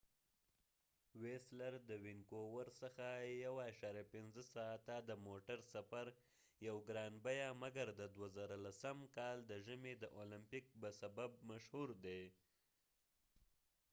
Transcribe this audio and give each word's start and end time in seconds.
ويسلر 1.21 1.73
د 1.89 1.91
وينکوور 2.03 2.67
څخه 2.81 3.05
1.5 3.23 4.53
ساعته 4.55 4.95
د 5.09 5.11
موټر 5.27 5.57
سفر 5.73 6.05
یو 6.67 6.77
ګران 6.87 7.13
بیه 7.25 7.49
مګر 7.63 7.87
د 8.01 8.03
2010 8.17 9.15
کال 9.17 9.37
د 9.51 9.51
ژمی 9.65 9.93
د 9.99 10.03
اولمپګ 10.17 10.65
به 10.81 10.89
سبب 11.01 11.31
مشهور 11.49 11.89
دي 12.05 12.23